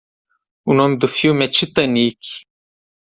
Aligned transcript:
O 0.65 0.73
nome 0.73 0.97
do 0.97 1.07
filme 1.07 1.45
é 1.45 1.47
Titanic. 1.47 2.21